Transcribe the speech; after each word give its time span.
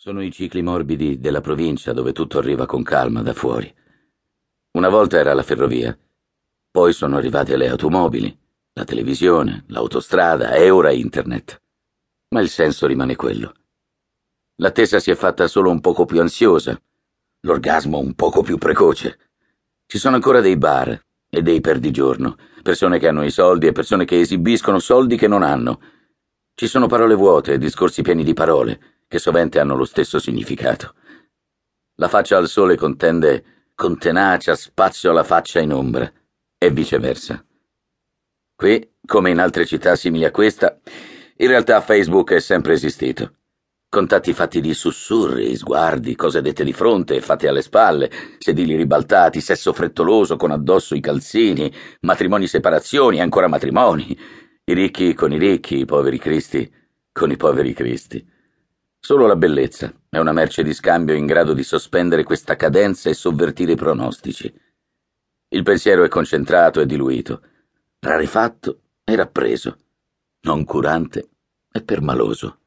Sono 0.00 0.22
i 0.22 0.30
cicli 0.30 0.62
morbidi 0.62 1.18
della 1.18 1.40
provincia 1.40 1.92
dove 1.92 2.12
tutto 2.12 2.38
arriva 2.38 2.66
con 2.66 2.84
calma 2.84 3.20
da 3.20 3.32
fuori. 3.32 3.74
Una 4.76 4.88
volta 4.88 5.18
era 5.18 5.34
la 5.34 5.42
ferrovia, 5.42 5.98
poi 6.70 6.92
sono 6.92 7.16
arrivate 7.16 7.56
le 7.56 7.68
automobili, 7.68 8.38
la 8.74 8.84
televisione, 8.84 9.64
l'autostrada 9.66 10.52
e 10.52 10.70
ora 10.70 10.92
internet. 10.92 11.60
Ma 12.28 12.40
il 12.40 12.48
senso 12.48 12.86
rimane 12.86 13.16
quello. 13.16 13.52
L'attesa 14.60 15.00
si 15.00 15.10
è 15.10 15.16
fatta 15.16 15.48
solo 15.48 15.68
un 15.68 15.80
poco 15.80 16.04
più 16.04 16.20
ansiosa, 16.20 16.80
l'orgasmo 17.40 17.98
un 17.98 18.14
poco 18.14 18.42
più 18.42 18.56
precoce. 18.56 19.18
Ci 19.84 19.98
sono 19.98 20.14
ancora 20.14 20.40
dei 20.40 20.56
bar 20.56 21.06
e 21.28 21.42
dei 21.42 21.60
perdigiorno, 21.60 22.36
persone 22.62 23.00
che 23.00 23.08
hanno 23.08 23.24
i 23.24 23.32
soldi 23.32 23.66
e 23.66 23.72
persone 23.72 24.04
che 24.04 24.20
esibiscono 24.20 24.78
soldi 24.78 25.16
che 25.16 25.26
non 25.26 25.42
hanno. 25.42 25.80
Ci 26.54 26.68
sono 26.68 26.86
parole 26.86 27.16
vuote 27.16 27.54
e 27.54 27.58
discorsi 27.58 28.02
pieni 28.02 28.22
di 28.22 28.32
parole 28.32 28.97
che 29.08 29.18
sovente 29.18 29.58
hanno 29.58 29.74
lo 29.74 29.84
stesso 29.84 30.18
significato. 30.18 30.94
La 31.96 32.08
faccia 32.08 32.36
al 32.36 32.46
sole 32.46 32.76
contende 32.76 33.70
con 33.74 33.98
tenacia 33.98 34.54
spazio 34.54 35.10
alla 35.10 35.24
faccia 35.24 35.60
in 35.60 35.72
ombra, 35.72 36.12
e 36.58 36.70
viceversa. 36.70 37.42
Qui, 38.54 38.96
come 39.06 39.30
in 39.30 39.38
altre 39.38 39.64
città 39.64 39.94
simili 39.94 40.24
a 40.24 40.32
questa, 40.32 40.80
in 41.36 41.46
realtà 41.46 41.80
Facebook 41.80 42.32
è 42.32 42.40
sempre 42.40 42.72
esistito. 42.72 43.34
Contatti 43.88 44.34
fatti 44.34 44.60
di 44.60 44.74
sussurri, 44.74 45.56
sguardi, 45.56 46.14
cose 46.16 46.42
dette 46.42 46.64
di 46.64 46.72
fronte, 46.72 47.20
fatte 47.22 47.48
alle 47.48 47.62
spalle, 47.62 48.10
sedili 48.38 48.76
ribaltati, 48.76 49.40
sesso 49.40 49.72
frettoloso 49.72 50.36
con 50.36 50.50
addosso 50.50 50.94
i 50.94 51.00
calzini, 51.00 51.72
matrimoni 52.00 52.46
separazioni 52.46 53.18
e 53.18 53.22
ancora 53.22 53.46
matrimoni, 53.46 54.18
i 54.64 54.74
ricchi 54.74 55.14
con 55.14 55.32
i 55.32 55.38
ricchi, 55.38 55.78
i 55.78 55.84
poveri 55.86 56.18
cristi 56.18 56.70
con 57.12 57.30
i 57.30 57.36
poveri 57.36 57.72
cristi. 57.72 58.24
Solo 59.08 59.26
la 59.26 59.36
bellezza 59.36 59.90
è 60.10 60.18
una 60.18 60.32
merce 60.32 60.62
di 60.62 60.74
scambio 60.74 61.14
in 61.14 61.24
grado 61.24 61.54
di 61.54 61.62
sospendere 61.62 62.24
questa 62.24 62.56
cadenza 62.56 63.08
e 63.08 63.14
sovvertire 63.14 63.72
i 63.72 63.74
pronostici. 63.74 64.54
Il 65.48 65.62
pensiero 65.62 66.04
è 66.04 66.08
concentrato 66.08 66.82
e 66.82 66.84
diluito, 66.84 67.40
rarefatto 68.00 68.80
e 69.04 69.16
rappreso, 69.16 69.78
non 70.42 70.62
curante 70.66 71.26
e 71.72 71.82
permaloso. 71.82 72.58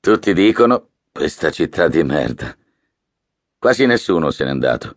Tutti 0.00 0.32
dicono 0.32 0.92
questa 1.12 1.50
città 1.50 1.88
di 1.88 2.02
merda. 2.02 2.56
Quasi 3.58 3.84
nessuno 3.84 4.30
se 4.30 4.44
n'è 4.44 4.50
andato, 4.50 4.96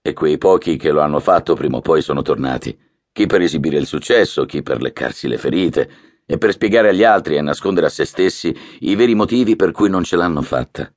e 0.00 0.12
quei 0.12 0.38
pochi 0.38 0.76
che 0.76 0.92
lo 0.92 1.00
hanno 1.00 1.18
fatto 1.18 1.56
prima 1.56 1.78
o 1.78 1.80
poi 1.80 2.02
sono 2.02 2.22
tornati, 2.22 2.78
chi 3.10 3.26
per 3.26 3.40
esibire 3.40 3.78
il 3.78 3.86
successo, 3.86 4.46
chi 4.46 4.62
per 4.62 4.80
leccarsi 4.80 5.26
le 5.26 5.38
ferite, 5.38 5.90
e 6.30 6.36
per 6.36 6.52
spiegare 6.52 6.90
agli 6.90 7.04
altri 7.04 7.36
e 7.36 7.40
nascondere 7.40 7.86
a 7.86 7.90
se 7.90 8.04
stessi 8.04 8.54
i 8.80 8.94
veri 8.94 9.14
motivi 9.14 9.56
per 9.56 9.72
cui 9.72 9.88
non 9.88 10.04
ce 10.04 10.16
l'hanno 10.16 10.42
fatta. 10.42 10.92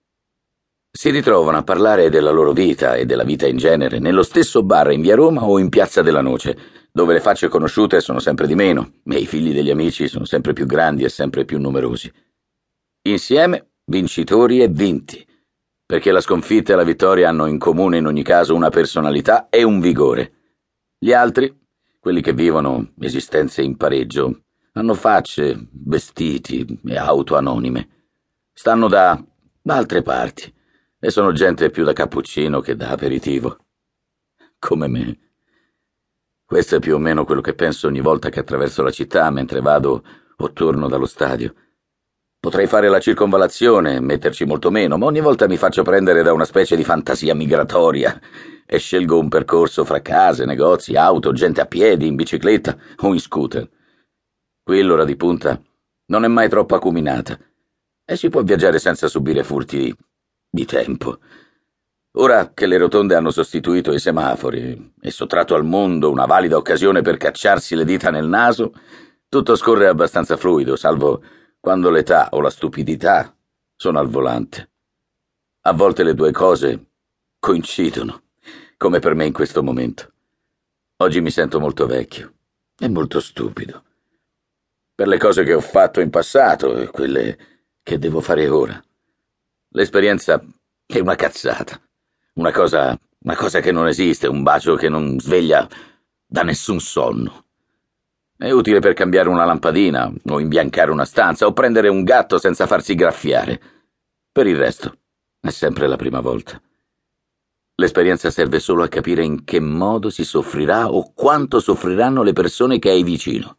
Si 0.93 1.09
ritrovano 1.09 1.57
a 1.57 1.63
parlare 1.63 2.09
della 2.09 2.31
loro 2.31 2.51
vita 2.51 2.95
e 2.95 3.05
della 3.05 3.23
vita 3.23 3.47
in 3.47 3.55
genere 3.55 3.99
nello 3.99 4.23
stesso 4.23 4.61
bar 4.61 4.91
in 4.91 4.99
via 4.99 5.15
Roma 5.15 5.45
o 5.45 5.57
in 5.57 5.69
piazza 5.69 6.01
della 6.01 6.19
Noce, 6.19 6.57
dove 6.91 7.13
le 7.13 7.21
facce 7.21 7.47
conosciute 7.47 8.01
sono 8.01 8.19
sempre 8.19 8.45
di 8.45 8.55
meno 8.55 8.95
e 9.05 9.19
i 9.19 9.25
figli 9.25 9.53
degli 9.53 9.69
amici 9.69 10.09
sono 10.09 10.25
sempre 10.25 10.51
più 10.51 10.65
grandi 10.65 11.05
e 11.05 11.09
sempre 11.09 11.45
più 11.45 11.61
numerosi. 11.61 12.11
Insieme, 13.03 13.75
vincitori 13.85 14.61
e 14.61 14.67
vinti, 14.67 15.25
perché 15.85 16.11
la 16.11 16.19
sconfitta 16.19 16.73
e 16.73 16.75
la 16.75 16.83
vittoria 16.83 17.29
hanno 17.29 17.45
in 17.45 17.57
comune 17.57 17.97
in 17.97 18.05
ogni 18.05 18.23
caso 18.23 18.53
una 18.53 18.69
personalità 18.69 19.47
e 19.47 19.63
un 19.63 19.79
vigore. 19.79 20.33
Gli 20.99 21.13
altri, 21.13 21.57
quelli 22.01 22.21
che 22.21 22.33
vivono 22.33 22.91
esistenze 22.99 23.61
in 23.61 23.77
pareggio, 23.77 24.41
hanno 24.73 24.93
facce, 24.93 25.67
vestiti 25.71 26.79
e 26.85 26.97
auto 26.97 27.35
anonime. 27.35 28.07
Stanno 28.53 28.87
da, 28.87 29.21
da 29.61 29.75
altre 29.75 30.01
parti 30.01 30.53
e 30.99 31.09
sono 31.09 31.31
gente 31.31 31.69
più 31.69 31.83
da 31.83 31.93
cappuccino 31.93 32.61
che 32.61 32.75
da 32.75 32.89
aperitivo. 32.89 33.57
Come 34.59 34.87
me. 34.87 35.19
Questo 36.45 36.75
è 36.75 36.79
più 36.79 36.95
o 36.95 36.99
meno 36.99 37.25
quello 37.25 37.41
che 37.41 37.53
penso 37.53 37.87
ogni 37.87 38.01
volta 38.01 38.29
che 38.29 38.39
attraverso 38.39 38.83
la 38.83 38.91
città 38.91 39.29
mentre 39.29 39.61
vado 39.61 40.03
o 40.37 40.51
torno 40.53 40.87
dallo 40.87 41.05
stadio. 41.05 41.53
Potrei 42.39 42.65
fare 42.65 42.89
la 42.89 42.99
circonvalazione, 42.99 43.99
metterci 43.99 44.45
molto 44.45 44.71
meno, 44.71 44.97
ma 44.97 45.05
ogni 45.05 45.21
volta 45.21 45.47
mi 45.47 45.57
faccio 45.57 45.83
prendere 45.83 46.23
da 46.23 46.33
una 46.33 46.45
specie 46.45 46.75
di 46.75 46.83
fantasia 46.83 47.35
migratoria 47.35 48.19
e 48.65 48.77
scelgo 48.79 49.19
un 49.19 49.29
percorso 49.29 49.85
fra 49.85 50.01
case, 50.01 50.45
negozi, 50.45 50.95
auto, 50.95 51.33
gente 51.33 51.61
a 51.61 51.65
piedi, 51.65 52.07
in 52.07 52.15
bicicletta 52.15 52.75
o 53.01 53.13
in 53.13 53.19
scooter. 53.19 53.69
Qui 54.71 54.83
l'ora 54.83 55.03
di 55.03 55.17
punta 55.17 55.61
non 56.05 56.23
è 56.23 56.29
mai 56.29 56.47
troppo 56.47 56.75
acuminata 56.75 57.37
e 58.05 58.15
si 58.15 58.29
può 58.29 58.41
viaggiare 58.41 58.79
senza 58.79 59.09
subire 59.09 59.43
furti 59.43 59.93
di 60.49 60.63
tempo. 60.63 61.19
Ora 62.13 62.53
che 62.53 62.67
le 62.67 62.77
rotonde 62.77 63.15
hanno 63.15 63.31
sostituito 63.31 63.91
i 63.91 63.99
semafori 63.99 64.93
e 65.01 65.11
sottratto 65.11 65.55
al 65.55 65.65
mondo 65.65 66.09
una 66.09 66.25
valida 66.25 66.55
occasione 66.55 67.01
per 67.01 67.17
cacciarsi 67.17 67.75
le 67.75 67.83
dita 67.83 68.11
nel 68.11 68.29
naso, 68.29 68.71
tutto 69.27 69.57
scorre 69.57 69.87
abbastanza 69.87 70.37
fluido, 70.37 70.77
salvo 70.77 71.21
quando 71.59 71.89
l'età 71.89 72.29
o 72.31 72.39
la 72.39 72.49
stupidità 72.49 73.35
sono 73.75 73.99
al 73.99 74.07
volante. 74.07 74.71
A 75.63 75.73
volte 75.73 76.03
le 76.03 76.13
due 76.13 76.31
cose 76.31 76.91
coincidono, 77.39 78.21
come 78.77 78.99
per 78.99 79.15
me 79.15 79.25
in 79.25 79.33
questo 79.33 79.63
momento. 79.63 80.13
Oggi 81.03 81.19
mi 81.19 81.29
sento 81.29 81.59
molto 81.59 81.85
vecchio 81.87 82.35
e 82.79 82.87
molto 82.87 83.19
stupido 83.19 83.83
per 85.01 85.09
le 85.09 85.17
cose 85.17 85.43
che 85.43 85.55
ho 85.55 85.61
fatto 85.61 85.99
in 85.99 86.11
passato 86.11 86.77
e 86.77 86.85
quelle 86.85 87.35
che 87.81 87.97
devo 87.97 88.21
fare 88.21 88.47
ora. 88.47 88.79
L'esperienza 89.69 90.39
è 90.85 90.99
una 90.99 91.15
cazzata, 91.15 91.81
una 92.35 92.51
cosa, 92.51 92.95
una 93.23 93.35
cosa 93.35 93.61
che 93.61 93.71
non 93.71 93.87
esiste, 93.87 94.27
un 94.27 94.43
bacio 94.43 94.75
che 94.75 94.89
non 94.89 95.19
sveglia 95.19 95.67
da 96.23 96.43
nessun 96.43 96.79
sonno. 96.79 97.45
È 98.37 98.51
utile 98.51 98.79
per 98.79 98.93
cambiare 98.93 99.27
una 99.27 99.43
lampadina, 99.43 100.07
o 100.29 100.39
imbiancare 100.39 100.91
una 100.91 101.05
stanza, 101.05 101.47
o 101.47 101.51
prendere 101.51 101.87
un 101.87 102.03
gatto 102.03 102.37
senza 102.37 102.67
farsi 102.67 102.93
graffiare. 102.93 103.59
Per 104.31 104.45
il 104.45 104.55
resto, 104.55 104.99
è 105.39 105.49
sempre 105.49 105.87
la 105.87 105.95
prima 105.95 106.19
volta. 106.19 106.61
L'esperienza 107.73 108.29
serve 108.29 108.59
solo 108.59 108.83
a 108.83 108.87
capire 108.87 109.23
in 109.23 109.45
che 109.45 109.59
modo 109.59 110.11
si 110.11 110.23
soffrirà 110.23 110.91
o 110.91 111.11
quanto 111.11 111.59
soffriranno 111.59 112.21
le 112.21 112.33
persone 112.33 112.77
che 112.77 112.91
hai 112.91 113.01
vicino 113.01 113.55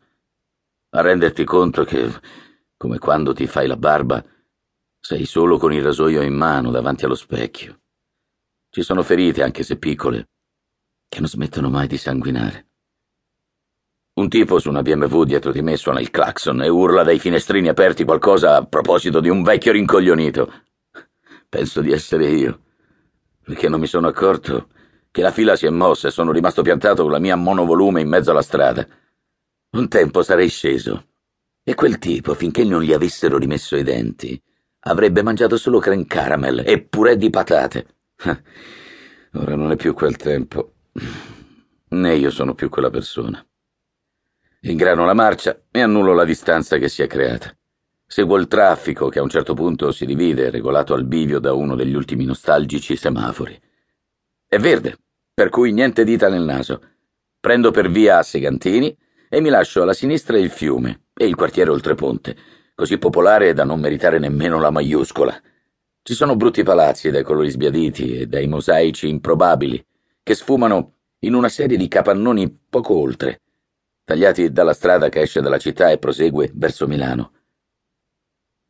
a 0.94 1.00
renderti 1.00 1.44
conto 1.44 1.84
che, 1.84 2.10
come 2.76 2.98
quando 2.98 3.32
ti 3.32 3.46
fai 3.46 3.66
la 3.66 3.76
barba, 3.76 4.22
sei 5.00 5.24
solo 5.24 5.56
con 5.56 5.72
il 5.72 5.82
rasoio 5.82 6.20
in 6.20 6.34
mano 6.34 6.70
davanti 6.70 7.04
allo 7.04 7.14
specchio. 7.14 7.80
Ci 8.68 8.82
sono 8.82 9.02
ferite, 9.02 9.42
anche 9.42 9.62
se 9.62 9.78
piccole, 9.78 10.28
che 11.08 11.20
non 11.20 11.28
smettono 11.28 11.70
mai 11.70 11.86
di 11.86 11.96
sanguinare. 11.96 12.66
Un 14.14 14.28
tipo 14.28 14.58
su 14.58 14.68
una 14.68 14.82
BMW 14.82 15.24
dietro 15.24 15.50
di 15.50 15.62
me 15.62 15.76
suona 15.76 16.00
il 16.00 16.10
clacson 16.10 16.62
e 16.62 16.68
urla 16.68 17.02
dai 17.02 17.18
finestrini 17.18 17.68
aperti 17.68 18.04
qualcosa 18.04 18.56
a 18.56 18.66
proposito 18.66 19.20
di 19.20 19.30
un 19.30 19.42
vecchio 19.42 19.72
rincoglionito. 19.72 20.52
Penso 21.48 21.80
di 21.80 21.90
essere 21.90 22.28
io, 22.28 22.64
perché 23.42 23.70
non 23.70 23.80
mi 23.80 23.86
sono 23.86 24.08
accorto 24.08 24.68
che 25.10 25.22
la 25.22 25.30
fila 25.30 25.56
si 25.56 25.64
è 25.64 25.70
mossa 25.70 26.08
e 26.08 26.10
sono 26.10 26.32
rimasto 26.32 26.60
piantato 26.60 27.02
con 27.02 27.12
la 27.12 27.18
mia 27.18 27.36
monovolume 27.36 28.02
in 28.02 28.08
mezzo 28.08 28.30
alla 28.30 28.42
strada. 28.42 28.86
Un 29.72 29.88
tempo 29.88 30.22
sarei 30.22 30.50
sceso. 30.50 31.06
E 31.64 31.74
quel 31.74 31.98
tipo, 31.98 32.34
finché 32.34 32.62
non 32.62 32.82
gli 32.82 32.92
avessero 32.92 33.38
rimesso 33.38 33.74
i 33.76 33.82
denti, 33.82 34.40
avrebbe 34.80 35.22
mangiato 35.22 35.56
solo 35.56 35.78
creme 35.78 36.04
caramel 36.04 36.62
e 36.66 36.82
purè 36.82 37.16
di 37.16 37.30
patate. 37.30 37.86
Ora 39.32 39.54
non 39.54 39.70
è 39.70 39.76
più 39.76 39.94
quel 39.94 40.16
tempo. 40.16 40.74
Né 41.88 42.14
io 42.14 42.30
sono 42.30 42.54
più 42.54 42.68
quella 42.68 42.90
persona. 42.90 43.42
Ingrano 44.60 45.06
la 45.06 45.14
marcia 45.14 45.62
e 45.70 45.80
annullo 45.80 46.12
la 46.12 46.24
distanza 46.24 46.76
che 46.76 46.90
si 46.90 47.00
è 47.00 47.06
creata. 47.06 47.56
Seguo 48.06 48.36
il 48.36 48.48
traffico 48.48 49.08
che 49.08 49.20
a 49.20 49.22
un 49.22 49.30
certo 49.30 49.54
punto 49.54 49.90
si 49.90 50.04
divide, 50.04 50.50
regolato 50.50 50.92
al 50.92 51.06
bivio 51.06 51.38
da 51.38 51.54
uno 51.54 51.76
degli 51.76 51.94
ultimi 51.94 52.26
nostalgici 52.26 52.94
semafori. 52.94 53.58
È 54.46 54.58
verde, 54.58 54.98
per 55.32 55.48
cui 55.48 55.72
niente 55.72 56.04
dita 56.04 56.28
nel 56.28 56.42
naso. 56.42 56.82
Prendo 57.40 57.70
per 57.70 57.90
via 57.90 58.18
a 58.18 58.22
Segantini 58.22 58.94
e 59.34 59.40
mi 59.40 59.48
lascio 59.48 59.80
alla 59.80 59.94
sinistra 59.94 60.36
il 60.36 60.50
fiume 60.50 61.04
e 61.14 61.24
il 61.24 61.34
quartiere 61.34 61.70
oltreponte, 61.70 62.36
così 62.74 62.98
popolare 62.98 63.54
da 63.54 63.64
non 63.64 63.80
meritare 63.80 64.18
nemmeno 64.18 64.60
la 64.60 64.68
maiuscola. 64.68 65.34
Ci 66.02 66.12
sono 66.12 66.36
brutti 66.36 66.62
palazzi 66.62 67.10
dai 67.10 67.22
colori 67.22 67.48
sbiaditi 67.48 68.18
e 68.18 68.26
dai 68.26 68.46
mosaici 68.46 69.08
improbabili, 69.08 69.82
che 70.22 70.34
sfumano 70.34 70.96
in 71.20 71.32
una 71.32 71.48
serie 71.48 71.78
di 71.78 71.88
capannoni 71.88 72.64
poco 72.68 72.92
oltre, 72.92 73.40
tagliati 74.04 74.52
dalla 74.52 74.74
strada 74.74 75.08
che 75.08 75.22
esce 75.22 75.40
dalla 75.40 75.58
città 75.58 75.90
e 75.90 75.96
prosegue 75.96 76.50
verso 76.52 76.86
Milano. 76.86 77.32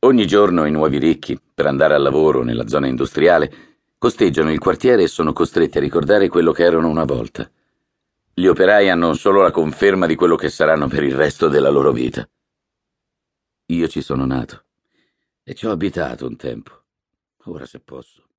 Ogni 0.04 0.28
giorno 0.28 0.64
i 0.64 0.70
nuovi 0.70 0.98
ricchi, 0.98 1.36
per 1.52 1.66
andare 1.66 1.94
al 1.94 2.02
lavoro 2.02 2.44
nella 2.44 2.68
zona 2.68 2.86
industriale, 2.86 3.52
costeggiano 3.98 4.52
il 4.52 4.60
quartiere 4.60 5.02
e 5.02 5.08
sono 5.08 5.32
costretti 5.32 5.78
a 5.78 5.80
ricordare 5.80 6.28
quello 6.28 6.52
che 6.52 6.62
erano 6.62 6.88
una 6.88 7.04
volta. 7.04 7.50
Gli 8.34 8.46
operai 8.46 8.88
hanno 8.88 9.12
solo 9.12 9.42
la 9.42 9.50
conferma 9.50 10.06
di 10.06 10.14
quello 10.14 10.36
che 10.36 10.48
saranno 10.48 10.88
per 10.88 11.02
il 11.02 11.14
resto 11.14 11.48
della 11.48 11.68
loro 11.68 11.92
vita. 11.92 12.26
Io 13.66 13.88
ci 13.88 14.00
sono 14.00 14.24
nato. 14.24 14.64
E 15.42 15.54
ci 15.54 15.66
ho 15.66 15.70
abitato 15.70 16.26
un 16.26 16.36
tempo. 16.36 16.84
Ora 17.44 17.66
se 17.66 17.80
posso. 17.80 18.31